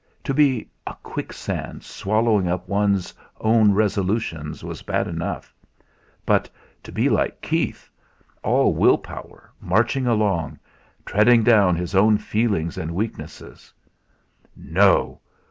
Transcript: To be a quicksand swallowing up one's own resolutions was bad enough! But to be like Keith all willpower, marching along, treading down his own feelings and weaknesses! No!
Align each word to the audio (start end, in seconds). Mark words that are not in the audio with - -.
To 0.23 0.33
be 0.33 0.67
a 0.87 0.95
quicksand 1.03 1.83
swallowing 1.83 2.47
up 2.47 2.67
one's 2.67 3.13
own 3.39 3.71
resolutions 3.71 4.63
was 4.63 4.81
bad 4.81 5.07
enough! 5.07 5.53
But 6.25 6.49
to 6.81 6.91
be 6.91 7.07
like 7.07 7.39
Keith 7.39 7.87
all 8.43 8.73
willpower, 8.73 9.51
marching 9.59 10.07
along, 10.07 10.57
treading 11.05 11.43
down 11.43 11.75
his 11.75 11.93
own 11.93 12.17
feelings 12.17 12.79
and 12.79 12.95
weaknesses! 12.95 13.71
No! 14.55 15.21